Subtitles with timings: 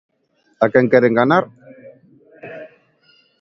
[0.63, 1.43] ¿A quen queren enganar?